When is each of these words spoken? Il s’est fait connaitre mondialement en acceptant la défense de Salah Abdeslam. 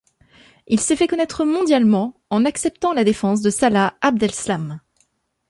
Il 0.65 0.79
s’est 0.79 0.95
fait 0.95 1.05
connaitre 1.07 1.45
mondialement 1.45 2.19
en 2.31 2.43
acceptant 2.45 2.91
la 2.91 3.03
défense 3.03 3.41
de 3.41 3.51
Salah 3.51 3.93
Abdeslam. 4.01 4.81